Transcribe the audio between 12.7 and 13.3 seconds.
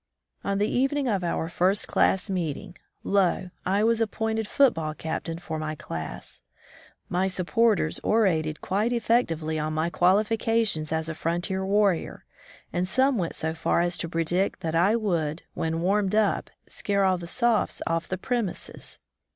and some